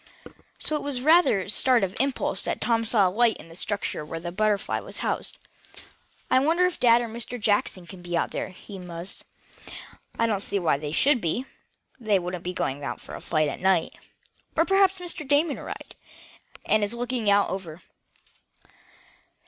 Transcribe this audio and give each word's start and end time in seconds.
So 0.57 0.75
it 0.77 0.81
was 0.81 0.97
with 0.97 1.05
rather 1.05 1.41
a 1.41 1.49
start 1.51 1.83
of 1.83 1.95
surprise 1.95 2.43
that 2.45 2.59
Tom 2.59 2.83
saw 2.85 3.07
a 3.07 3.11
light 3.11 3.37
in 3.37 3.49
the 3.49 3.55
structure 3.55 4.03
where 4.03 4.19
the 4.19 4.31
BUTTERFLY 4.31 4.81
was 4.81 5.01
housed. 5.05 5.37
"I 6.31 6.39
wonder 6.39 6.65
if 6.65 6.79
dad 6.79 7.01
or 7.01 7.07
Mr. 7.07 7.39
Jackson 7.39 7.85
can 7.85 8.01
be 8.01 8.17
out 8.17 8.31
there?" 8.31 8.49
he 8.49 8.79
mused. 8.79 9.25
"Yet, 9.67 9.75
I 10.17 10.25
don't 10.25 10.41
see 10.41 10.57
why 10.57 10.77
they 10.77 10.91
should 10.91 11.21
be. 11.21 11.45
They 11.99 12.17
wouldn't 12.17 12.43
be 12.43 12.51
going 12.51 12.81
for 12.97 13.13
a 13.13 13.21
flight 13.21 13.47
at 13.47 13.59
night. 13.59 13.93
Or 14.57 14.65
perhaps 14.65 14.97
Mr. 14.97 15.27
Damon 15.27 15.59
arrived, 15.59 15.93
and 16.65 16.83
is 16.83 16.95
out 16.95 16.99
looking 16.99 17.27
it 17.27 17.35
over." 17.35 17.83